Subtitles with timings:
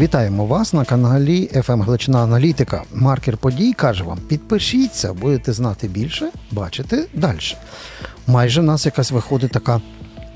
[0.00, 2.82] Вітаємо вас на каналі FM Глична Аналітика.
[2.94, 7.38] Маркер подій каже вам: підпишіться, будете знати більше, бачите далі.
[8.26, 9.80] Майже в нас якась виходить така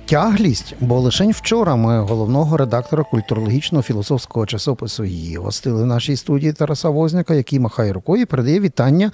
[0.07, 6.53] тяглість, бо лише вчора ми головного редактора культурологічного філософського часопису її гостили в нашій студії
[6.53, 9.11] Тараса Возняка, який махає рукою і передає вітання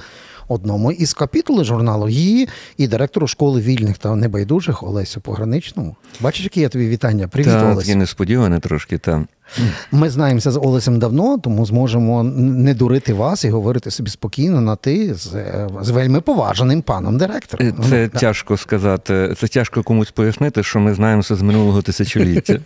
[0.48, 5.96] одному із капітулів журналу її і директору школи вільних та небайдужих Олесю Пограничному.
[6.20, 7.28] Бачиш, які я тобі вітання?
[7.28, 7.84] Привіт, Та, Олесь.
[7.86, 9.26] таке несподіване трошки там.
[9.92, 14.76] Ми знаємося з Олесем давно, тому зможемо не дурити вас і говорити собі спокійно на
[14.76, 15.28] ти з,
[15.82, 17.66] з вельми поважаним паном директором.
[17.68, 22.58] Е, Це Ну, тяжко сказати, це тяжко комусь пояснити, що ми знаємося з минулого тисячоліття.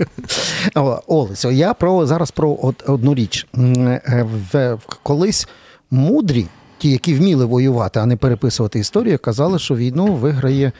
[1.06, 3.46] Олесю, я про зараз про одну річ.
[3.56, 5.48] Е, колись
[5.90, 6.46] мудрі,
[6.78, 10.72] ті, які вміли воювати, а не переписувати історію, казали, що війну виграє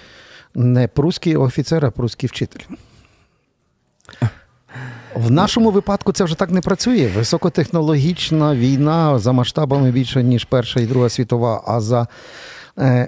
[0.54, 2.60] не прусський офіцер, а прусський вчитель.
[5.14, 7.10] В нашому випадку це вже так не працює.
[7.16, 12.06] Високотехнологічна війна за масштабами більше, ніж Перша і Друга світова, а за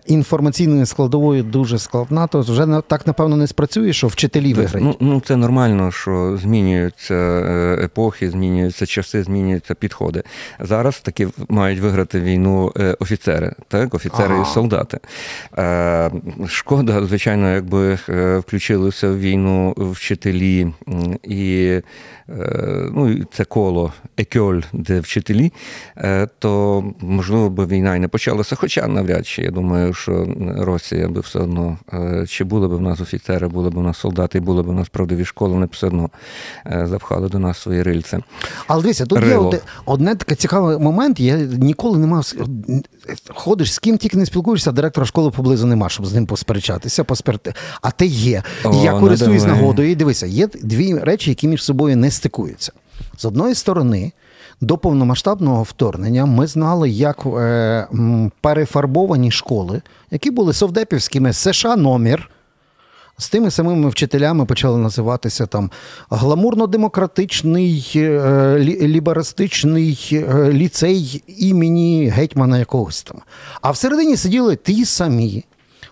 [0.07, 4.99] інформаційною складовою дуже складна, то вже так, напевно, не спрацює, що вчителі виграють.
[5.01, 10.23] Ну, ну це нормально, що змінюються е, епохи, змінюються часи, змінюються підходи.
[10.61, 14.43] Зараз таки мають виграти війну е, офіцери, так, офіцери Ага.
[14.43, 14.99] і солдати.
[15.59, 16.11] Е,
[16.49, 20.73] Шкода, звичайно, якби е, включилися в війну вчителі
[21.23, 21.83] і е,
[22.95, 25.53] ну, це коло екьоль, де вчителі,
[25.97, 28.57] е, то можливо би війна і не почалася.
[28.57, 29.60] Хоча навряд чи я думаю,
[29.95, 33.83] що Росія би все одно, е, чи були б в нас офіцери, були б у
[33.83, 36.11] нас солдати, і були б у нас правдиві школи, вони б все одно
[36.67, 38.19] е, запхали до нас свої рильце.
[38.67, 39.49] Але дивіться, тут є Рило.
[39.49, 41.21] одне, одне такий цікавий момент.
[41.21, 42.33] Я ніколи не мав.
[43.29, 47.55] Ходиш з ким тільки не спілкуєшся, директора школи поблизу нема, щоб з ним посперечатися, посперти.
[47.83, 48.43] А ти є.
[48.65, 49.61] О, я ну користуюсь давай.
[49.61, 49.91] нагодою.
[49.91, 52.73] І дивися, є дві речі, які між собою не стикуються.
[53.19, 54.13] З одної сторони,
[54.61, 57.89] до повномасштабного вторгнення ми знали, як е,
[58.41, 62.31] перефарбовані школи, які були совдепівськими США номер.
[63.19, 65.71] З тими самими вчителями почали називатися там
[66.11, 68.11] гламурно-демократичний, е,
[68.59, 73.21] лі- ліберастичний е, ліцей імені гетьмана якогось там.
[73.61, 75.45] А всередині сиділи ті самі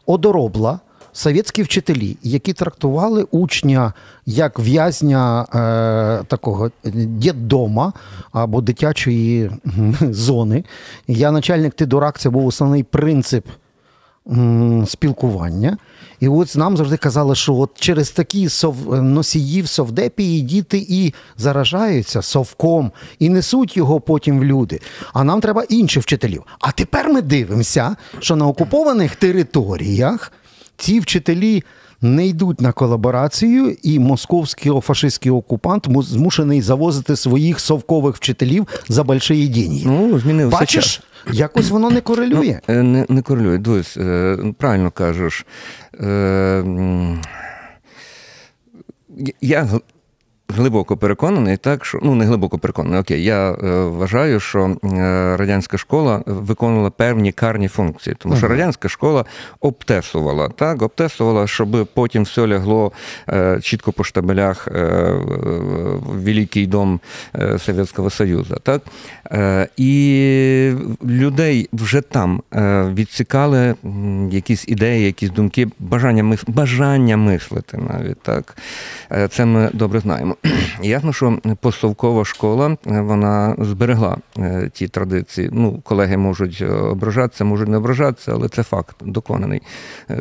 [0.06, 0.81] одоробла,
[1.18, 3.92] совєтські вчителі, які трактували учня
[4.26, 7.92] як в'язня е, такого дєддома
[8.32, 9.50] або дитячої
[10.00, 10.64] зони.
[11.08, 13.46] Я начальник, ти дурак, це був основний принцип
[14.86, 15.76] спілкування.
[16.20, 19.02] І от нам завжди казали, що от через такі сов...
[19.02, 24.80] носіїв совдепії діти і заражаються совком, і несуть його потім в люди.
[25.12, 26.42] А нам треба інших вчителів.
[26.60, 30.32] А тепер ми дивимося, що на окупованих територіях
[30.78, 31.62] ці вчителі.
[32.00, 39.49] Не йдуть на колаборацію, і московський фашистський окупант змушений завозити своїх совкових вчителів за больші
[39.49, 39.83] деньги.
[39.87, 41.00] Ну, змінив Бачиш, час.
[41.33, 42.61] якось воно не корелює.
[42.69, 43.59] Ну, Не, не корелює.
[43.59, 45.47] Дивись, е, правильно кажеш.
[46.00, 46.65] Е,
[49.41, 49.69] Я
[50.56, 53.00] глибоко переконаний, так що ну не глибоко переконаний.
[53.00, 53.54] Окей, я е,
[53.84, 59.25] вважаю, що е, радянська школа виконувала певні карні функції, тому що радянська школа
[59.60, 62.92] обтесувала, так, обтесувала, щоб потім все лягло
[63.28, 65.12] е, чітко по штабелях е,
[66.06, 67.00] в Великий дом
[67.34, 68.56] е, Совєтського Союзу.
[68.62, 68.82] Так?
[69.32, 70.72] Е, і
[71.04, 73.75] людей вже там е, відсікали
[74.30, 76.44] якісь ідеї, якісь думки, бажання, мис...
[76.47, 78.20] бажання мислити навіть.
[78.22, 78.56] Так?
[79.12, 80.36] Е, Це ми добре знаємо.
[80.82, 85.50] Ясно, що постовкова школа е, вона зберегла е, ті традиції.
[85.53, 89.62] Ну, колеги можуть е, ображатися, можуть не ображатися, але це факт доконаний.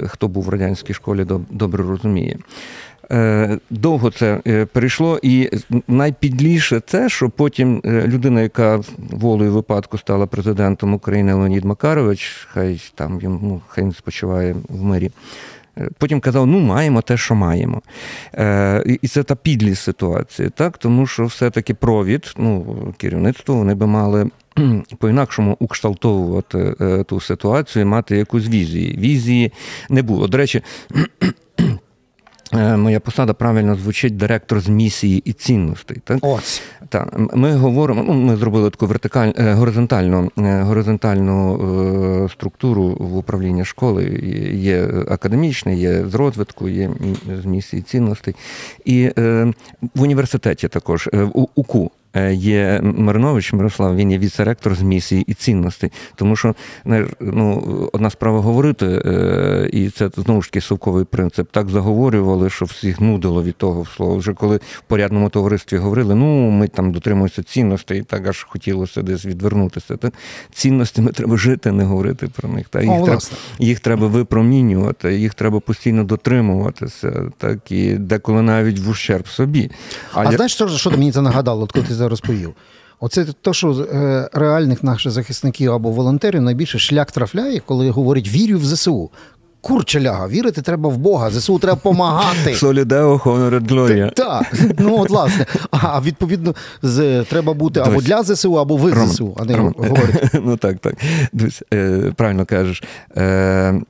[0.07, 2.37] Хто був в радянській школі, добре розуміє.
[3.69, 4.39] Довго це
[4.73, 5.49] перейшло, і
[5.87, 13.21] найпідліше це, що потім людина, яка волею випадку стала президентом України Леонід Макарович, хай там
[13.21, 15.11] йому ну, хай він спочиває в мирі.
[15.77, 17.81] Е, Потім казав, ну маємо те, що маємо.
[18.33, 20.77] Е, і- це та підлість ситуації, так?
[20.77, 24.29] тому що все-таки провід, ну, керівництво, вони би мали
[24.99, 28.97] по-інакшому укшталтовувати е, ту ситуацію, і мати якусь візію.
[28.97, 29.51] Візії
[29.89, 30.27] не було.
[30.27, 30.61] До речі,
[32.53, 35.97] моя посада правильно звучить директор з місії і цінностей.
[36.03, 36.17] Так?
[36.21, 36.61] Ось.
[36.89, 41.55] Так, ми говоримо, ну, ми зробили таку вертикаль, е, горизонтальну, е, горизонтальну
[42.25, 44.03] е, структуру в управлінні школи.
[44.53, 46.89] Є- академічне, є з розвитку, є
[47.43, 48.35] з місії цінностей.
[48.85, 49.53] І е,
[49.95, 55.23] в університеті також, е, у УКУ е, є Маринович Мирослав, він є віце-ректор з місії
[55.27, 55.91] і цінностей.
[56.15, 56.55] Тому що
[57.19, 57.63] ну,
[57.93, 61.47] одна справа говорити, е, і це знову ж таки совковий принцип.
[61.51, 64.15] Так заговорювали, що всіх нудило від того слова.
[64.15, 69.01] Вже коли в порядному товаристві говорили, ну ми там дотримуємося цінностей, і так аж хотілося
[69.01, 69.97] десь відвернутися.
[69.97, 70.13] Так?
[70.53, 72.69] Цінностями треба жити, не говорити про них.
[72.69, 72.83] Так?
[72.83, 73.21] Їх, О, треба,
[73.59, 79.71] їх треба випромінювати, їх треба постійно дотримуватися, так і деколи навіть в ущерб собі.
[80.13, 82.53] А, а знаєш, що, що мені це нагадало, от коли ти це розповів?
[82.99, 88.57] Оце те, що е, реальних наших захисників або волонтерів найбільше шлях трафляє, коли говорять вірю
[88.57, 89.09] в ЗСУ.
[89.61, 92.53] Курча ляга, вірити треба в Бога, ЗСУ треба допомагати.
[92.55, 94.13] Солідео Gloria.
[94.13, 95.45] Так, ну от власне.
[95.71, 99.73] А відповідно, з, треба бути або для ЗСУ, або ви Роман, ЗСУ, а не Роман.
[99.77, 100.29] говорити.
[100.45, 100.93] Ну так, так.
[101.33, 102.83] Дивись, е, правильно кажеш.
[103.17, 103.81] Е,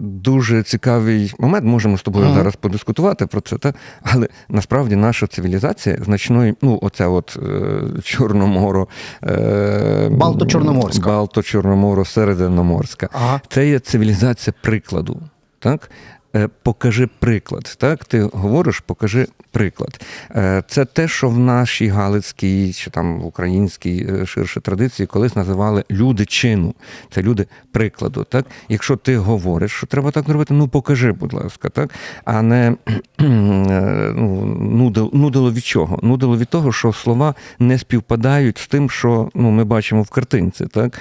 [0.00, 2.34] Дуже цікавий момент, можемо з тобою ага.
[2.34, 8.88] зараз подискутувати про це, та але насправді наша цивілізація значної, ну, оце от е, Чорноморо,
[9.22, 13.08] е, Балто-Чорноморська, Балто-Чорноморо, Середземноморська.
[13.12, 13.40] Ага.
[13.48, 15.20] Це є цивілізація прикладу.
[15.58, 15.90] Так?
[16.36, 17.76] Е, покажи приклад.
[17.78, 20.00] Так, ти говориш, покажи приклад.
[20.30, 25.36] Е, це те, що в нашій галицькій чи там в українській е, ширше традиції колись
[25.36, 26.74] називали люди чину.
[27.10, 28.24] Це люди прикладу.
[28.24, 31.90] Так, якщо ти говориш, що треба так робити, ну покажи, будь ласка, так,
[32.24, 32.76] а не
[33.18, 35.98] ну, нудило, нудило від чого?
[36.02, 40.66] Нудило від того, що слова не співпадають з тим, що ну, ми бачимо в картинці.
[40.66, 41.00] Так?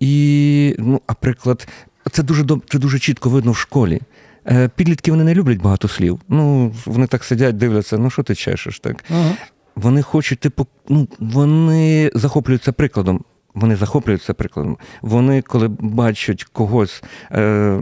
[0.00, 1.68] І, ну, а приклад.
[2.12, 4.00] Це дуже це дуже чітко видно в школі.
[4.76, 6.20] Підлітки вони не люблять багато слів.
[6.28, 9.04] Ну, вони так сидять, дивляться, ну що ти чешеш, так?
[9.10, 9.34] Ага.
[9.76, 13.24] Вони хочуть, типу, ну, вони захоплюються прикладом.
[13.54, 14.76] Вони захоплюються прикладом.
[15.02, 17.02] Вони, коли бачать когось,
[17.32, 17.80] е,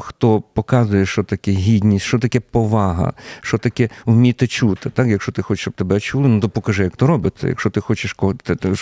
[0.00, 4.90] хто показує, що таке гідність, що таке повага, що таке вміти чути.
[4.90, 7.48] Так, Якщо ти хочеш, щоб тебе чули, ну то покажи, як то робиться.
[7.48, 8.74] Якщо ти хочеш кого ти, ти,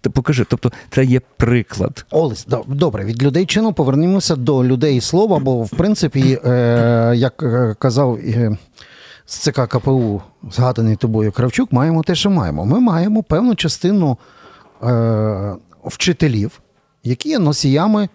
[0.00, 0.44] ти покажи.
[0.48, 2.06] Тобто це є приклад.
[2.10, 7.36] Олесь, добре, від людей чину повернімося до людей слова, бо в принципі, е, як
[7.78, 8.14] казав.
[8.16, 8.56] Е,
[9.26, 12.64] з ЦК КПУ, згаданий тобою Кравчук, маємо те, що маємо.
[12.64, 14.18] Ми маємо певну частину
[14.84, 16.60] е, вчителів,
[17.02, 18.08] які є носіями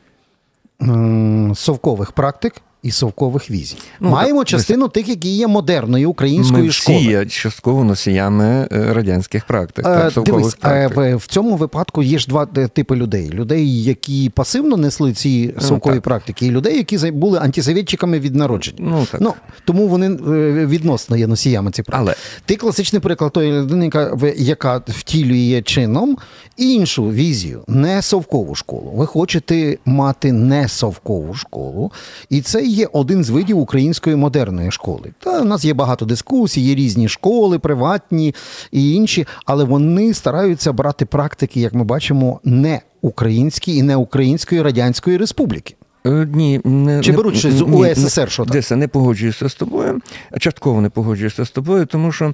[1.56, 3.78] совкових практик і совкових візій.
[4.00, 6.98] Ну, Маємо частину тих, які є модерної української ми школи.
[6.98, 9.86] Всі є частково носіями е, радянських практик.
[9.86, 11.18] так, Дивись, практик.
[11.18, 15.96] в цьому випадку є ж два типи людей: людей, які пасивно несли ці ну, совкові
[15.96, 18.78] ну, практики, і людей, які були антисовєтчиками від народження.
[18.80, 19.22] Ну, так.
[19.22, 19.34] Ну,
[19.66, 22.08] Тому вони е, відносно є носіями цих практик.
[22.08, 22.16] Але...
[22.46, 26.18] Ти класичний приклад тої людини, яка, яка втілює чином
[26.58, 28.92] іншу візію, не совкову школу.
[28.96, 31.92] Ви хочете мати не совкову школу,
[32.30, 35.12] і це є один з видів української модерної школи.
[35.20, 38.36] Та у нас є багато дискусій, є різні школи, приватні
[38.72, 44.62] і інші, але вони стараються брати практики, як ми бачимо, не українські і не Української
[44.62, 45.76] Радянської Республіки.
[46.06, 48.32] Е, ні, не чи беруть щось з УССР?
[48.32, 48.54] що так?
[48.54, 50.02] Деся, не погоджуюся з тобою.
[50.40, 52.34] Частково не погоджуюся з тобою, тому що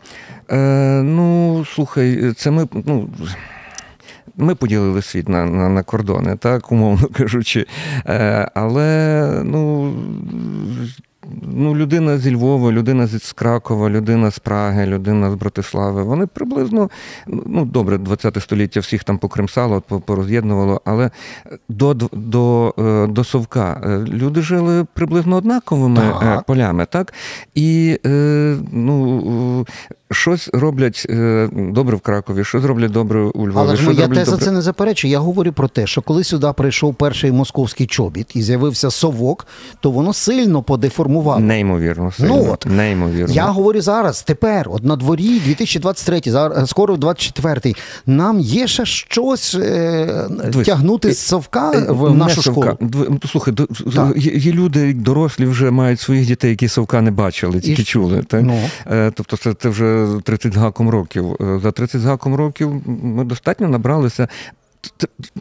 [0.52, 3.10] е, ну слухай, це ми ну
[4.38, 7.66] ми поділили світ на на, на кордони, так, умовно кажучи.
[8.08, 9.94] Е, Але ну.
[11.42, 16.04] Ну, людина зі Львова, людина з Кракова, людина з Праги, людина з Братислави.
[16.04, 16.90] Вони приблизно,
[17.28, 21.10] ну добре, 20 століття всіх там покримсало, пороз'єднувало, але
[21.70, 26.44] до до, е, до Совка е, люди жили приблизно однаковими так.
[26.44, 27.14] полями, так?
[27.56, 28.00] І
[28.72, 29.66] ну,
[30.12, 33.53] Щось роблять е, добре в Кракові, щось роблять добре у Львові.
[33.56, 35.12] Але ж я те за це не заперечую.
[35.12, 39.48] Я говорю про те, що коли сюди прийшов перший московський чобіт і з'явився совок,
[39.79, 41.39] то воно сильно подеформувало.
[41.39, 42.36] Неймовірно, сильно.
[42.36, 42.65] Ну, от.
[42.65, 43.34] Неймовірно.
[43.34, 47.75] Я говорю зараз, тепер, от на дворі 2023, зараз, скоро 24-й,
[48.06, 50.29] нам є ще щось е,
[50.65, 52.77] тягнути з совка е, в нашу совка.
[52.89, 53.20] школу.
[53.32, 53.53] Слухай,
[54.15, 57.86] є, є люди, дорослі вже мають своїх дітей, які совка не бачили, тільки і...
[57.86, 58.24] чули.
[58.27, 58.41] Так?
[58.44, 58.60] Ну.
[58.91, 59.95] Е, тобто це, це вже.
[60.24, 61.36] 30 гаком років.
[61.42, 64.28] Е, за 30 гаком років ми достатньо набралися.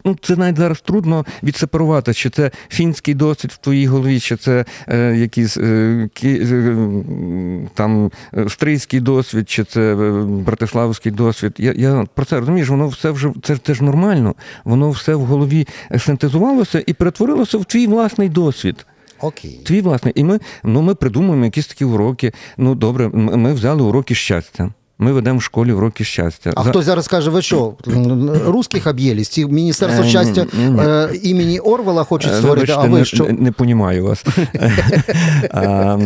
[0.05, 4.65] Ну, Це навіть зараз трудно відсепарувати, чи це фінський досвід в твоїй голові, чи це
[4.89, 6.77] е, якийсь е, е,
[7.75, 11.55] там австрійський досвід, чи це е, братиславський досвід.
[11.59, 14.35] Я я про це розумієш, воно все вже це, це ж нормально,
[14.65, 15.69] воно все в голові
[15.99, 18.87] синтезувалося і перетворилося в твій власний досвід.
[19.21, 19.61] Окей.
[19.65, 20.13] Твій власний.
[20.17, 22.33] І ми ну, ми придумуємо якісь такі уроки.
[22.57, 24.71] Ну, добре, ми взяли уроки щастя.
[24.99, 26.53] Ми ведемо в школі уроки щастя.
[26.57, 27.75] А За- хтось зараз каже, ви що,
[28.47, 29.29] русських об'єлись?
[29.29, 30.81] Ці Міністерство Е, ні, щастя ні, ні.
[30.81, 33.25] е, імені Орвела хочуть Е, створити, а ви не, що?
[33.25, 34.25] Не, не понімаю вас.
[35.51, 35.99] А,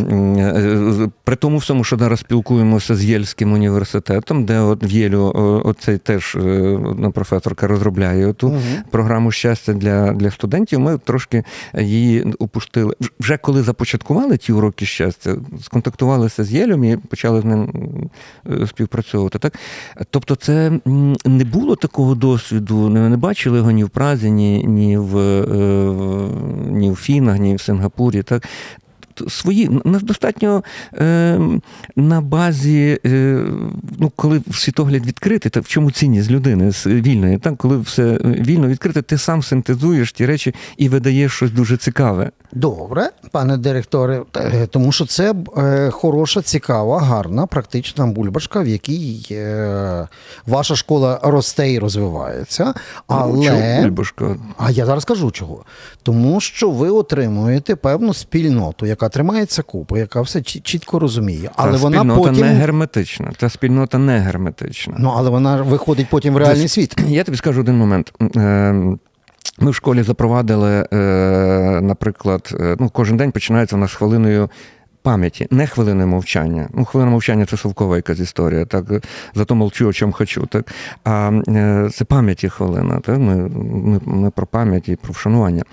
[1.23, 5.31] При тому всьому, що зараз спілкуємося з Єльським університетом, де от в Єлю
[5.65, 6.39] оцей теж е,
[6.85, 8.57] одна професорка розробляє ту
[8.91, 10.79] програму щастя для, для студентів.
[10.79, 11.43] Ми трошки
[11.79, 12.93] її упустили.
[13.19, 17.69] Вже коли започаткували ті уроки щастя, сконтактувалися з Єлем і почали з ним
[18.49, 19.39] е, співпрацьовувати.
[19.39, 19.53] Так?
[20.09, 20.71] Тобто, це
[21.25, 26.29] не було такого досвіду, не, бачили його ні в Празі, ні, ні, в, е,
[26.71, 28.23] ні в Фінах, ні в Сингапурі.
[28.23, 28.43] Так?
[29.27, 31.39] Свої нас достатньо е,
[31.95, 33.43] на базі, е,
[33.99, 38.67] ну коли світогляд відкритий, та в чому цінність людини з вільної, так коли все вільно
[38.67, 42.31] відкрите, ти сам синтезуєш ті речі і видаєш щось дуже цікаве.
[42.51, 49.27] Добре, пане директоре, е, тому що це е, хороша, цікава, гарна, практична бульбашка, в якій
[49.31, 50.07] е,
[50.47, 52.73] ваша школа росте і розвивається.
[53.07, 54.35] Але Чого, Бульбашко?
[54.57, 55.65] А я зараз кажу чого.
[56.03, 61.49] Тому що ви отримуєте певну спільноту, яка тримається купи, яка все чітко розуміє.
[61.55, 62.45] Але Та вона спільнота потім.
[62.45, 63.31] не герметична.
[63.37, 64.95] Та спільнота не герметична.
[64.99, 66.95] Ну, але вона виходить потім в реальний світ.
[67.07, 68.13] Я тобі скажу один момент.
[68.35, 68.73] Е,
[69.61, 74.49] Ми в школі запровадили, е, наприклад, е, ну, кожен день починається у нас хвилиною.
[75.01, 76.69] Пам'яті, не хвилини мовчання.
[76.73, 78.85] Ну, хвилина мовчання це совкова якась історія, так
[79.35, 80.45] зато молчу, о чому хочу.
[80.45, 80.73] Так?
[81.03, 82.99] А е, це пам'яті хвилина.
[82.99, 83.17] Так?
[83.17, 85.63] Ми, ми, ми про пам'ять і про вшанування.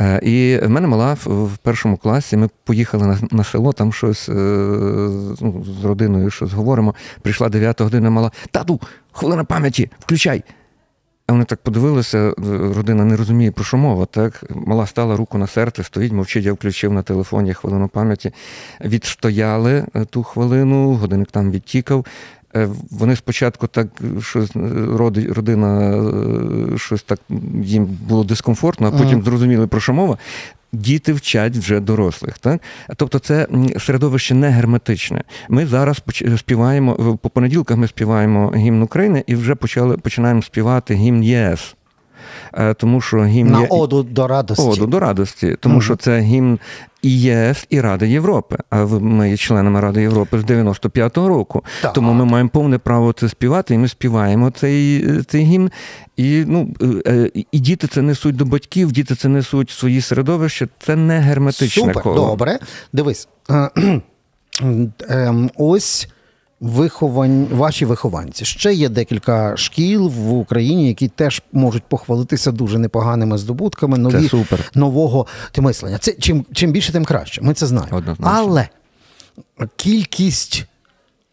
[0.00, 2.36] Е, І в мене мала в, першому класі.
[2.36, 4.32] Ми поїхали на, на село, там щось е,
[5.40, 6.94] ну, з родиною щось говоримо.
[7.22, 8.80] Прийшла 9 година, мала тату,
[9.12, 10.42] хвилина пам'яті, включай.
[11.26, 12.32] А вони так подивилися, е,
[12.76, 14.06] родина не розуміє, про що мова.
[14.06, 14.44] Так?
[14.50, 18.32] Мала стала руку на серце, стоїть, мовчить, я включив на телефоні хвилину пам'яті.
[18.84, 22.06] Відстояли ту хвилину, годинник там відтікав.
[22.56, 23.86] Е, Вони спочатку так
[24.18, 24.58] е, щось е,
[24.96, 26.02] роди- родина
[26.76, 27.20] щось так
[27.62, 30.18] їм було дискомфортно, а потім зрозуміли, про що мова.
[30.72, 32.60] Діти вчать вже дорослих, так
[32.96, 33.46] тобто це
[33.78, 35.22] середовище не герметичне.
[35.48, 36.02] Ми зараз
[36.36, 37.76] співаємо по понеділках.
[37.76, 41.74] Ми співаємо гімн України і вже почали починаємо співати гімн ЄС.
[42.54, 44.62] Е, Тому що гімн На Є- оду до радості.
[44.68, 45.82] Оду до радості, тому Мгм.
[45.82, 46.58] що це гімн
[47.02, 48.56] і ЄС, і Ради Європи.
[48.70, 51.64] А ми є членами Ради Європи з 95-го року.
[51.82, 51.92] Так.
[51.92, 55.70] Тому ми маємо повне право це співати, і ми співаємо цей, цей гімн.
[56.16, 56.74] І, ну,
[57.06, 60.68] е, е, і діти це несуть до батьків, діти це несуть в свої середовище.
[60.78, 62.16] Це не герметичне Супер, коло.
[62.16, 62.58] добре.
[62.92, 63.28] Дивись.
[63.50, 63.70] е,
[65.08, 66.08] ем, Ось
[66.60, 68.44] виховань, ваші вихованці.
[68.44, 74.28] Ще є декілька шкіл в Україні, які теж можуть похвалитися дуже непоганими здобутками нові, Це
[74.28, 74.70] супер.
[74.74, 75.26] нового
[75.58, 75.98] мислення.
[75.98, 77.42] Це чим, чим більше, тим краще.
[77.42, 77.96] Ми це знаємо.
[77.96, 78.32] Однозначно.
[78.38, 78.68] Але
[79.76, 80.64] кількість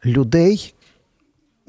[0.06, 0.74] людей.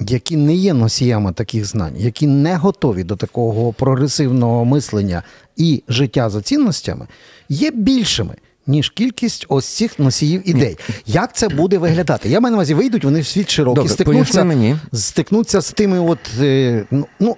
[0.01, 5.23] Які не є носіями таких знань, які не готові до такого прогресивного мислення
[5.57, 7.07] і життя за цінностями,
[7.49, 8.35] є більшими,
[8.69, 10.77] ніж кількість ось цих носіїв ідей.
[11.07, 12.29] Як це буде виглядати?
[12.29, 14.77] Я маю на увазі, вийдуть вони в світ широкий, Добре, стикнуться, мені.
[14.93, 17.37] стикнуться з тими, от е, ну, ну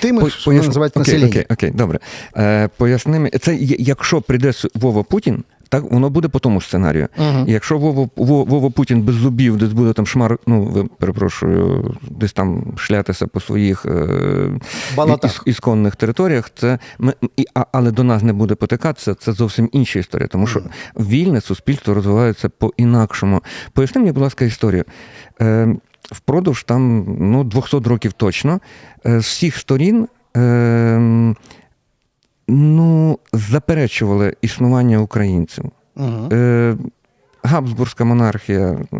[0.00, 1.28] тими, По- що пояс- називають окей, населення.
[1.28, 1.98] Окей, окей, добре.
[2.36, 3.30] Е, поясни.
[3.42, 7.08] Це якщо прийде Вова Путін, так воно буде по тому сценарію.
[7.18, 7.44] Мгм.
[7.48, 12.32] Якщо Вова, Во- Вова Путін без зубів, десь буде там шмар, ну ви перепрошую, десь
[12.32, 14.08] там шлятися по своїх е,
[14.96, 15.30] Балатах.
[15.30, 19.68] іс- ісконних територіях, це ми, і, а, але до нас не буде потикатися, це зовсім
[19.72, 20.62] інша історія, тому що
[21.00, 23.42] вільне суспільство розвивається по-інакшому.
[23.72, 24.84] Поясни мені, будь ласка, історію.
[25.42, 25.76] Е,
[26.10, 28.60] впродовж там ну, 200 років точно
[29.06, 30.08] е, з всіх сторін.
[30.36, 31.34] Е,
[32.48, 35.64] Ну, заперечували існування українців.
[35.96, 36.28] Мгм.
[36.32, 36.76] Е,
[37.42, 38.96] Габсбурзька монархія, е,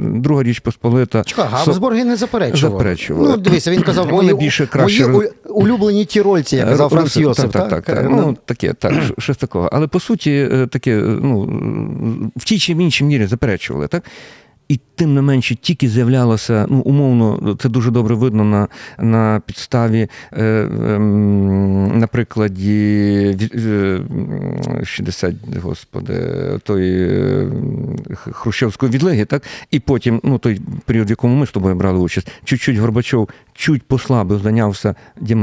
[0.00, 1.24] Друга Річ Посполита.
[1.24, 2.78] Чекай, Габсбурги не заперечували.
[2.78, 3.28] Заперечували.
[3.28, 7.20] Ну, дивися, він казав, Вони мої, більше краще мої улюблені тірольці, як казав Франц Руси-
[7.20, 7.50] Йосиф.
[7.52, 8.06] Так, так, так.
[8.10, 9.68] Ну, таке, так, щось такого.
[9.72, 11.40] Але по суті, е, таке, е, ну,
[12.36, 14.02] в тій чи іншій мірі заперечували, так?
[14.68, 20.08] І тим не менше тільки з'являлося, ну, умовно, це дуже добре видно на, на підставі,
[20.32, 22.06] е, е, на
[23.54, 24.00] е,
[24.84, 26.14] 60, господи,
[26.62, 27.48] тої
[28.14, 29.42] Хрущевської відлеги, так?
[29.70, 33.82] І потім, ну, той період, в якому ми з тобою брали участь, чуть-чуть Горбачов чуть
[33.82, 34.94] послабив, зайнявся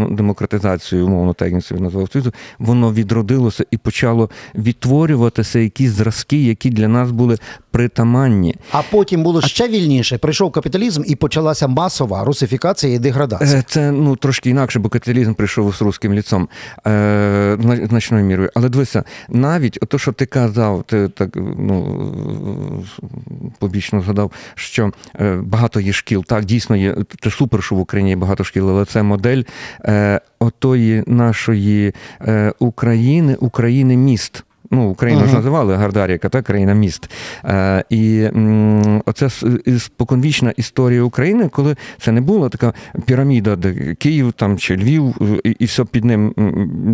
[0.10, 7.12] демократизацією, умовно, він назвав Союзу, воно відродилося і почало відтворюватися якісь зразки, які для нас
[7.12, 7.38] були
[7.72, 8.56] притаманні.
[8.72, 10.18] А потім було ще вільніше.
[10.18, 13.60] Прийшов капіталізм і почалася масова русифікація і деградація.
[13.60, 16.48] Е, це ну трошки інакше, бо капіталізм прийшов з русським ліцом
[16.88, 17.58] е,
[17.90, 18.50] значною мірою.
[18.56, 22.06] Але дивися, навіть ото, що ти казав, ти так ну
[23.66, 26.26] побічно згадав, що е, багато є шкіл.
[26.26, 29.44] Так, дійсно є це супер, що в Україні є багато шкіл, але це модель
[29.86, 34.44] е, отої нашої е, України, України міст.
[34.72, 35.28] Ну, Україну uh-huh.
[35.28, 37.10] ж називали Гардаріка, та країна міст.
[37.46, 39.30] Е, І м, оце
[39.80, 42.74] споконвічна історія України, коли це не була така
[43.06, 46.34] піраміда, де Київ там чи Львів, і, і все під ним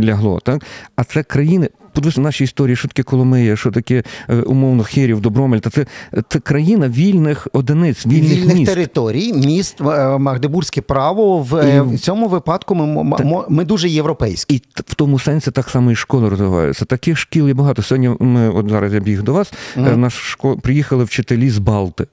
[0.04, 0.40] лягло.
[0.40, 0.64] Так?
[0.96, 5.60] А це країни подивися наші історії, що таке Коломия, що таке е, умовно Херів, Добромель.
[5.60, 5.86] Та це,
[6.30, 8.74] це країна вільних одиниць, вільних, вільних міст.
[8.74, 11.40] територій, міст, е, Магдебурзьке право.
[11.40, 14.56] В, е, в цьому випадку ми, та, ми дуже європейські.
[14.56, 16.86] І в тому сенсі так само і школи розвиваються.
[16.86, 17.82] Таких шкіл є багато.
[17.82, 19.96] Сьогодні ми, от зараз я біг до вас, mm.
[19.98, 22.08] наш школ приїхали вчителі з Балти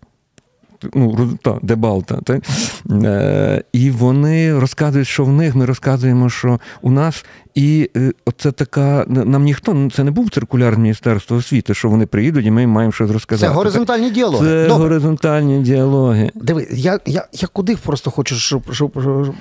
[0.95, 2.19] ну, та, Дебалта.
[2.25, 2.43] Так?
[2.91, 7.25] Е, І вони розказують, що в них ми розказуємо, що у нас.
[7.55, 12.47] І е, це така, нам ніхто, це не був циркуляр Міністерства освіти, що вони приїдуть
[12.47, 13.51] і ми маємо щось розказати.
[13.51, 14.47] Це горизонтальні діалоги.
[14.47, 14.83] Це Добре.
[14.83, 16.31] горизонтальні діалоги.
[16.35, 19.35] Диви, я я, я куди просто хочу, щоб, щоб, щоб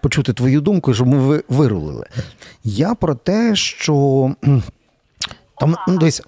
[0.00, 2.06] почути твою думку, щоб ми вирулили.
[2.64, 4.30] Я про те, що
[5.58, 6.22] там ну, дивись,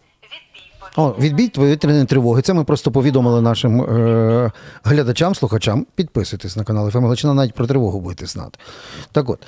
[0.96, 2.42] о, відбій повітряної тривоги.
[2.42, 4.50] Це ми просто повідомили нашим е,
[4.84, 5.86] глядачам, слухачам.
[5.94, 8.58] Підписуйтесь на канал ФМ Галичина, навіть про тривогу будете знати.
[9.12, 9.38] Так от,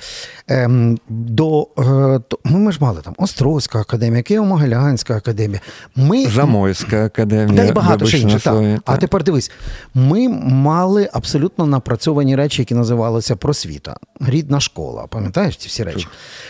[0.50, 0.70] е,
[1.08, 5.60] до, е, то, ми ж мали там Острозька академія, Києво-Могилянська академія.
[5.96, 7.64] Ми, Замойська академія.
[7.64, 8.40] Та й багато ще інше.
[8.40, 8.54] Так.
[8.54, 8.80] так.
[8.84, 9.50] А тепер дивись,
[9.94, 15.06] ми мали абсолютно напрацьовані речі, які називалися просвіта, рідна школа.
[15.08, 16.06] Пам'ятаєш ці всі речі?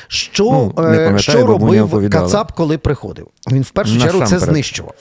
[0.08, 3.28] Що, ну, е, що робив Кацап, коли приходив?
[3.52, 4.38] Він в першу чергу це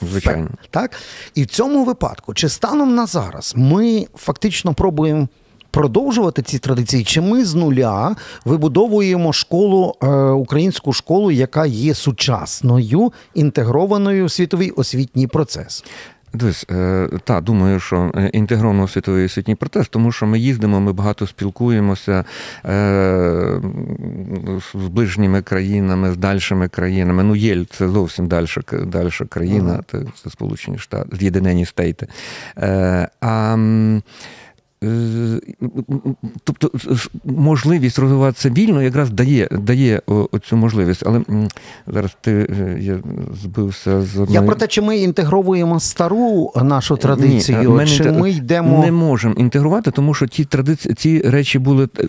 [0.00, 0.12] знищував.
[0.12, 0.48] Звичайно.
[0.70, 0.96] Так?
[1.34, 5.28] І в цьому випадку, чи станом на зараз ми фактично пробуємо.
[5.70, 13.12] Продовжувати ці традиції, чи ми з нуля вибудовуємо школу, е, українську школу, яка є сучасною
[13.34, 15.84] інтегрованою в світовий освітній процес?
[16.32, 20.92] Дивись, е, та думаю, що е, інтегровано світовий освітній протест, тому що ми їздимо, ми
[20.92, 22.24] багато спілкуємося
[22.64, 23.60] е,
[24.74, 27.22] з ближніми країнами, з дальшими країнами.
[27.22, 32.06] Ну, Єль це зовсім дальша дальша країна, це, Сполучені Штати, З'єднані Стейти.
[33.20, 33.56] А
[36.44, 36.70] тобто
[37.24, 40.02] можливість розвиватися вільно якраз дає дає
[40.44, 41.02] цю можливість.
[41.06, 41.22] Але
[41.86, 42.98] зараз ти е, я
[43.42, 44.34] збився з одної...
[44.34, 49.34] Я про те, чи ми інтегровуємо стару нашу традицію, Ні, чи ми йдемо не можемо
[49.34, 52.08] інтегрувати, тому що ті традиції, ці речі були е,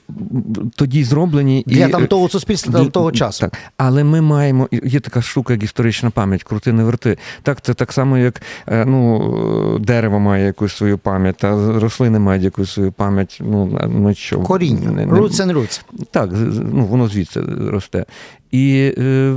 [0.76, 1.92] тоді зроблені для і...
[1.92, 2.89] там того суспільства для...
[2.89, 3.39] того часу.
[3.39, 3.58] Так.
[3.78, 7.17] Але ми маємо є така штука, як історична пам'ять, крути не верти.
[7.43, 12.59] Так, це так само, як ну дерево має якусь свою пам'ять, а рослини мають якусь
[12.60, 13.38] якусь свою пам'ять.
[13.41, 14.91] Ну, ну що, Коріння.
[14.91, 15.82] Не, не, roots and roots.
[16.12, 16.30] Так,
[16.74, 18.06] ну, воно звідси росте.
[18.52, 19.36] І е,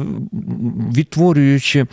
[0.96, 1.87] відтворюючи,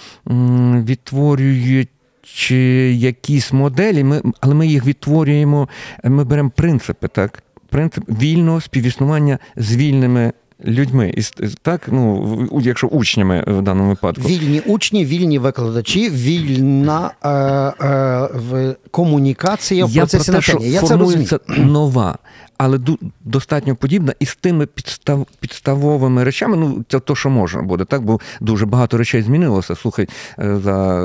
[0.86, 2.56] відтворюючи
[2.94, 5.70] якісь моделі, ми, але ми їх відтворюємо,
[6.04, 7.44] ми беремо принципи, так?
[7.70, 10.34] Принцип вільного співіснування з вільними
[10.66, 11.22] людьми, і
[11.62, 18.76] так ну якщо учнями в даному випадку, вільні учні, вільні викладачі, вільна е, е, в
[18.92, 20.66] комунікація в процесі навчання.
[20.66, 21.40] Я це розумію.
[21.48, 22.18] нова
[22.60, 22.80] але
[23.26, 26.58] достатньо подібна і з тими підстав, підставовими речами.
[26.58, 28.02] Ну, це то, що можна буде, так?
[28.02, 29.76] Бо дуже багато речей змінилося.
[29.76, 31.02] Слухай, е, за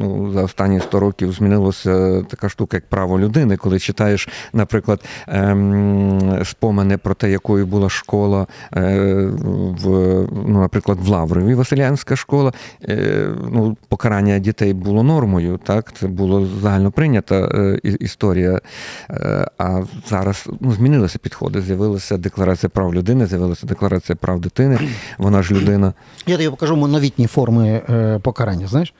[0.00, 6.40] ну, за останні 100 років змінилася така штука, як право людини, коли читаєш, наприклад, ем,
[6.44, 9.30] спомини про те, якою була школа, е,
[9.82, 9.88] в,
[10.46, 12.52] ну, наприклад, в Лаврові Василянська школа.
[12.88, 15.92] Е, ну, Покарання дітей було нормою, так?
[16.00, 17.48] Це було загально прийнята
[17.82, 18.60] історія.
[19.58, 21.62] А зараз ну, змінилися підходи.
[21.62, 24.78] З'явилася декларація прав людини, з'явилася декларація прав дитини.
[25.18, 25.92] Вона ж людина.
[26.26, 28.66] Я тобі покажу новітні форми е, покарання.
[28.66, 28.94] Знаєш?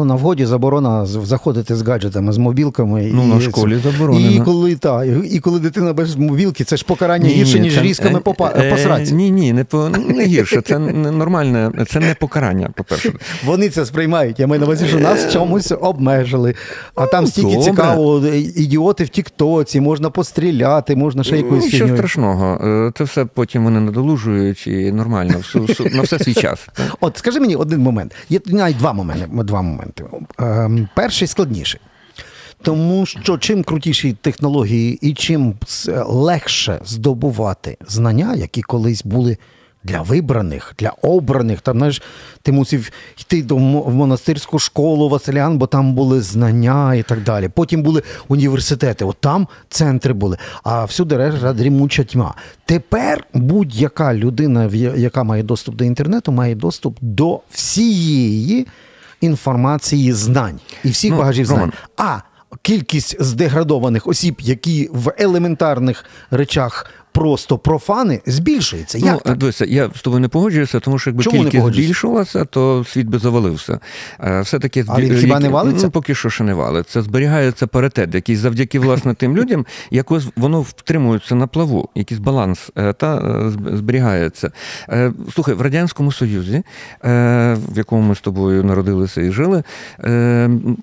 [0.00, 3.10] Ну, на вході заборона заходити з гаджетами, з мобілками.
[3.12, 4.30] Ну, і, на школі заборонено.
[4.30, 7.82] І коли та, і коли дитина без мобілки, це ж покарання ні, гірше, ніж це,
[7.82, 9.14] різками е, по, е, посраці.
[9.14, 10.60] Ні, ні, не по не гірше.
[10.60, 13.12] Це нормальне, це не покарання, по-перше.
[13.44, 14.40] Вони це сприймають.
[14.40, 16.54] Я маю на увазі, що нас чомусь обмежили.
[16.94, 17.70] А там ну, стільки Добре.
[17.70, 21.96] цікаво, ідіоти в Тіктоці, можна постріляти, можна ще якоюсь Нічого фігньою.
[21.96, 22.60] страшного.
[22.64, 25.34] Е, це все потім вони надолужують і нормально,
[25.92, 26.68] на все свій час.
[27.00, 28.14] От скажи мені один момент.
[28.30, 29.26] Є навіть два моменти.
[29.32, 30.04] Два моменти моменти.
[30.38, 31.80] Ем, перший складніший.
[32.62, 35.54] Тому що чим крутіші технології і чим
[36.06, 39.36] легше здобувати знання, які колись були
[39.84, 41.60] для вибраних, для обраних.
[41.60, 42.02] Там знаєш,
[42.42, 47.48] ти мусив йти до в монастирську школу Василян, бо там були знання і так далі.
[47.48, 52.34] Потім були університети, от там центри були, а всюди решта дрімуча тьма.
[52.64, 58.66] Тепер будь-яка людина, яка має доступ до інтернету, має доступ до всієї
[59.20, 61.72] інформації знань і всіх ну, багажів знань.
[61.96, 62.18] А
[62.62, 68.98] кількість здеградованих осіб, які в елементарних речах просто профани збільшується.
[68.98, 69.38] Як ну, так?
[69.38, 73.18] Дивися, я з тобою не погоджуюся, тому що якби Чому кількість збільшувалася, то світ би
[73.18, 73.78] завалився.
[74.20, 75.86] Е, все-таки А він хіба не валиться?
[75.86, 77.02] Ну, поки що ще не валиться.
[77.02, 82.92] Зберігається паритет, який завдяки власне тим людям, якось воно втримується на плаву, якийсь баланс е,
[82.92, 84.50] та е, зберігається.
[85.34, 86.62] Слухай, в Радянському Союзі,
[87.02, 89.62] в якому ми з тобою народилися і жили,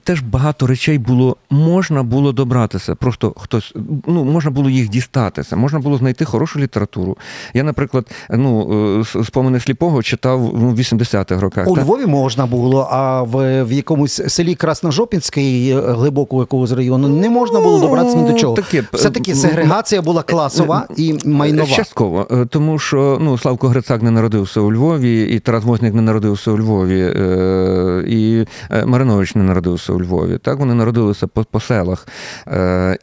[0.04, 2.96] теж багато речей було, можна було добратися.
[2.96, 3.74] Просто хтось,
[4.08, 7.18] ну можна було їх дістатися, можна було знайти хорошу літературу.
[7.54, 11.68] Я, наприклад, ну спомини сліпого читав ну, 80-х роках.
[11.68, 11.84] У так?
[11.84, 17.60] Львові можна було, а в в якомусь селі Красножопінський, е, глибокого якогось району, не можна
[17.60, 18.54] було добратися ні до чого.
[18.54, 21.70] Таке, Все таки сегрегація була класова і майнова.
[21.70, 26.02] Частково, е, тому що ну Славко Грицак не народився у Львові, і Тарас Возник не
[26.02, 28.46] народився у Львові, е, і
[28.86, 30.38] Маринович не народився у Львові.
[30.38, 32.08] Так вони народилися по, по селах.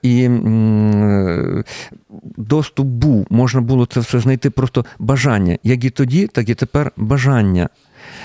[0.02, 0.28] І
[2.36, 5.58] доступ був, можна було це все знайти просто бажання.
[5.62, 7.68] Як і тоді, так і тепер бажання.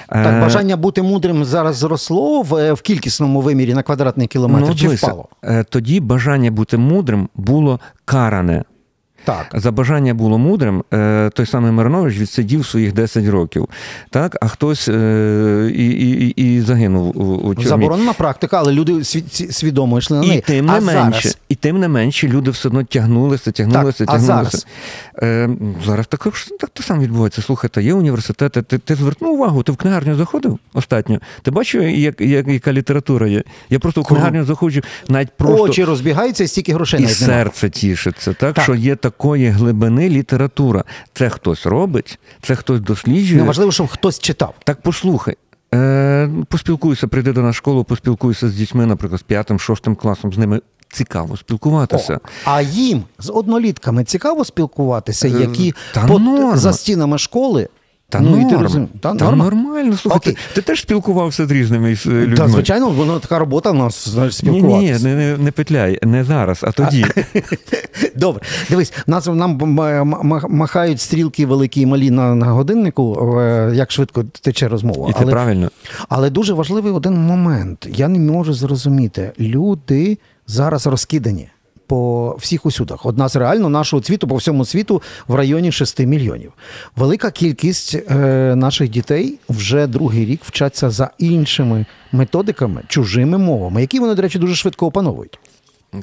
[0.10, 4.75] Так, е, бажання бути мудрим зараз зросло в, в кількісному вимірі на квадратний кілометр ну,
[4.75, 5.28] чи впало?
[5.43, 8.63] Е, тоді бажання бути мудрим було каране.
[9.23, 9.51] Так.
[9.53, 10.84] За бажання було мудрим.
[10.93, 13.67] Е, той самий Миронович відсидів своїх 10 років,
[14.10, 17.69] так, а хтось е, і і, і загинув у тюрмі.
[17.69, 19.03] Заборонена практика, але люди
[19.51, 20.39] свідомо йшли на неї.
[20.39, 21.38] І тим не а менше, зараз...
[21.49, 24.34] і тим не менше люди все одно тягнулися, тягнулися, так, тягнулися.
[24.34, 24.65] А зараз
[25.23, 25.49] Е,
[25.86, 27.41] зараз також так то саме відбувається.
[27.41, 28.62] Слухайте, є університети.
[28.62, 31.19] Ти ти звернув увагу, ти в книгарню заходив останньо.
[31.41, 33.43] Ти бачив, як, як, яка література є?
[33.69, 38.55] Я просто в книгарню заходжу, навіть просто очі розбігаються, стільки грошей і серце тішиться, так,
[38.55, 40.84] так що є такої глибини література.
[41.13, 43.41] Це хтось робить, це хтось досліджує.
[43.41, 44.54] Неважливо, щоб хтось читав.
[44.63, 45.36] Так послухай.
[45.74, 50.38] Е, Поспілкуюся, прийди до нас школу, поспілкуюся з дітьми, наприклад, з п'ятим, шостим класом, з
[50.38, 52.15] ними цікаво спілкуватися.
[52.15, 56.22] О, а їм з однолітками цікаво спілкуватися, е, які Та под,
[56.54, 57.69] за стінами школи
[58.10, 58.41] та ну, норм.
[58.41, 58.88] і ти розум...
[59.00, 59.98] Та, Та нормально.
[59.98, 62.38] Слухай, ти, ти теж спілкувався з різними е, людьми.
[62.38, 65.08] Так, звичайно, воно така робота в нас знаєш, спілкуватися.
[65.08, 67.06] Ні, ні, не, не петляй, не зараз, а тоді.
[68.15, 69.80] Добре, дивись, нас нам
[70.50, 75.10] махають стрілки великі і малі на, на годиннику, е, як швидко тече розмова.
[75.10, 75.72] І це але, правильно.
[76.10, 77.88] Але дуже важливий один момент.
[77.89, 79.32] Я не можу зрозуміти.
[79.39, 80.17] Люди
[80.48, 81.50] зараз розкидані
[81.89, 83.06] по всіх усюдах.
[83.06, 86.52] Одна з реально нашого цвіту по всьому світу в районі 6 мільйонів.
[86.95, 88.15] Велика кількість е,
[88.56, 94.39] наших дітей вже другий рік вчаться за іншими методиками, чужими мовами, які вони, до речі,
[94.39, 95.39] дуже швидко опановують.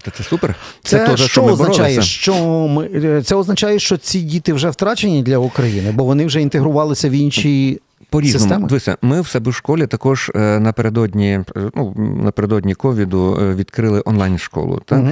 [0.03, 0.55] Та це супер.
[0.83, 2.35] Це, це то, що, що ми означає, що
[2.69, 7.09] ми е, це означає, що ці діти вже втрачені для України, бо вони вже інтегрувалися
[7.09, 7.81] в інші
[8.17, 8.67] по-різному.
[8.67, 14.03] Дивися, ми в себе в школі також е, напередодні е, ну, напередодні ковіду е, відкрили
[14.05, 14.81] онлайн-школу.
[14.85, 15.01] Так?
[15.01, 15.11] Угу.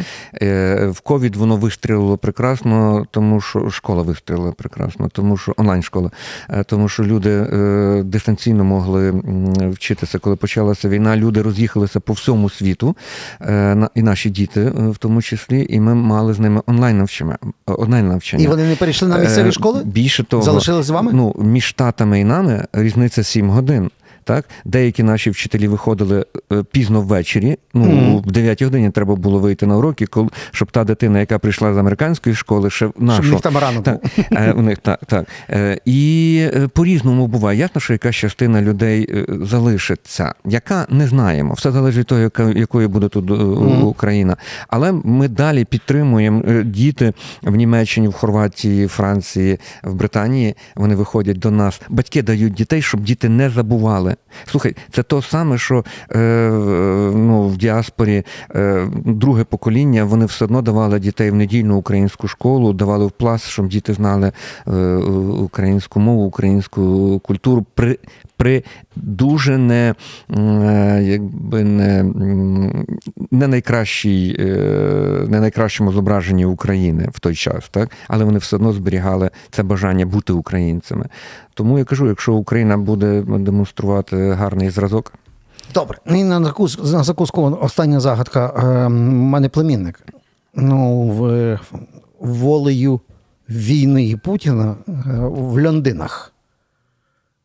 [0.91, 6.11] В ковід воно вистрілило прекрасно, тому що школа вистрілила прекрасно, тому що онлайн-школа,
[6.67, 7.47] тому що люди
[8.05, 9.11] дистанційно могли
[9.73, 11.17] вчитися, коли почалася війна.
[11.17, 12.97] Люди роз'їхалися по всьому світу,
[13.95, 17.39] і наші діти в тому числі, і ми мали з ними онлайн навчання.
[17.67, 18.45] Онлайн навчання.
[18.45, 19.83] І вони не перейшли на місцеві школи?
[19.85, 21.11] Більше того, залишились з вами?
[21.15, 23.91] Ну між штатами і нами різниця 7 годин.
[24.25, 27.59] Так, Деякі наші вчителі виходили е, пізно ввечері.
[27.75, 28.23] Ну, mm.
[28.23, 31.77] в 9 годині треба було вийти на уроки, коли, щоб та дитина, яка прийшла з
[31.77, 33.23] американської школи, ще нашу.
[33.23, 35.27] Щоб них там рано так, е, у них, так, так.
[35.51, 37.59] Е, і по-різному буває.
[37.59, 41.55] Ясно, що якась частина людей залишиться, яка не знаємо.
[41.55, 43.31] Все залежить від того, якою буде тут.
[43.85, 44.37] Україна.
[44.69, 50.55] Але ми далі підтримуємо діти в Німеччині, в Хорватії, Франції, в Британії.
[50.77, 51.81] Вони виходять до нас.
[51.89, 54.14] Батьки дають дітей, щоб діти не забували.
[54.47, 56.19] Слухай, це то саме, що е,
[57.15, 58.23] ну, в діаспорі
[58.55, 63.47] е, друге покоління вони все одно давали дітей в недільну українську школу, давали в пласт,
[63.47, 64.33] щоб діти знали
[64.69, 64.73] е,
[65.41, 67.67] українську мову, українську культуру.
[67.75, 67.99] При
[68.37, 68.63] при
[68.97, 69.95] дуже не
[70.31, 72.03] е, якби не
[73.31, 74.45] не, найкращій, е,
[75.29, 77.91] не найкращому зображенні України в той час, так?
[78.09, 81.07] але вони все одно зберігали це бажання бути українцями.
[81.55, 85.13] Тому я кажу, якщо Україна буде демонструвати гарний зразок.
[85.75, 85.99] Добре.
[86.07, 88.53] І на закуску, на закуску остання загадка.
[88.57, 90.01] Е, У мене племінник.
[90.55, 91.59] Ну, в,
[92.21, 93.01] волею
[93.49, 94.77] війни Путіна
[95.19, 96.33] в Льондинах.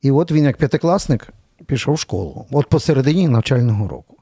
[0.02, 1.28] І от він, як п'ятикласник,
[1.66, 2.46] пішов в школу.
[2.52, 4.16] От посередині навчального року.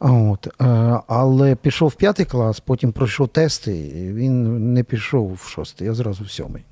[0.00, 0.64] От, е,
[1.08, 5.94] але пішов в п'ятий клас, потім пройшов тести, і він не пішов в шостий, а
[5.94, 6.62] зразу в сьомий.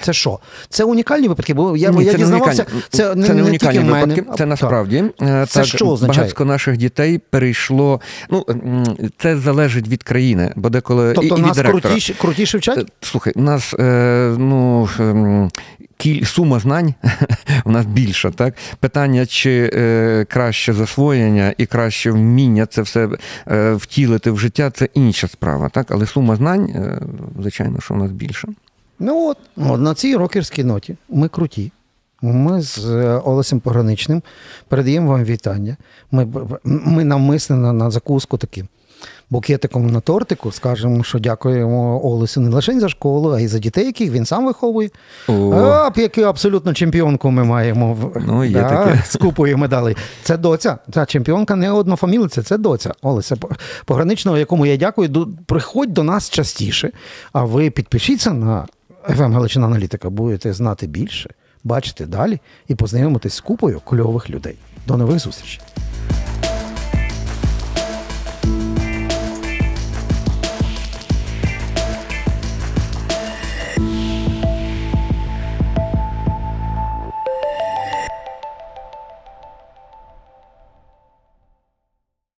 [0.00, 0.38] Це що?
[0.68, 2.62] Це унікальні випадки, бо я, Ні, я це дізнавався.
[2.62, 2.82] унікальні.
[2.88, 4.14] Це, не, це не не унікальні тільки в мене.
[4.14, 4.38] випадки.
[4.38, 6.18] Це насправді е, Це так, що означає?
[6.18, 8.00] багатько наших дітей перейшло.
[8.30, 8.46] Ну
[9.18, 11.80] це залежить від країни, бо деколи Тобто і, і нас від директора.
[11.80, 12.92] крутіше, крутіше Е, вчать?
[13.00, 14.88] Слухай, у нас е, ну,
[16.02, 16.94] кіль, сума знань
[17.64, 18.30] у нас більша.
[18.30, 18.54] Так?
[18.80, 23.08] Питання, чи е, краще засвоєння і краще вміння це все
[23.48, 25.68] е, втілити в життя, це інша справа.
[25.68, 25.90] Так?
[25.90, 27.02] Але сума знань, е,
[27.40, 28.48] звичайно, що у нас більша.
[28.98, 31.72] Ну от, от на цій рокерській ноті ми круті.
[32.22, 34.22] Ми з е, Олесем Пограничним
[34.68, 35.76] передаємо вам вітання.
[36.10, 36.28] Ми,
[36.64, 38.68] ми навмисне на, на закуску таким
[39.30, 43.86] букетиком на тортику скажемо, що дякуємо Олесю не лише за школу, а й за дітей,
[43.86, 44.90] яких він сам виховує.
[45.28, 45.50] О.
[45.54, 49.02] А, яку абсолютно чемпіонку ми маємо Ну, є таке.
[49.06, 49.96] з купою медалей.
[50.22, 50.78] Це доця.
[50.94, 52.92] Ця чемпіонка не однофамілиця, це доця.
[53.02, 53.36] Олеся
[53.84, 55.26] Пограничного, якому я дякую.
[55.46, 56.90] Приходь до нас частіше,
[57.32, 58.66] а ви підпишіться на
[59.08, 61.30] FM Галичина Аналітика, будете знати більше,
[61.64, 64.54] бачити далі і познайомитись з купою кульових людей.
[64.86, 65.60] До нових зустрічей.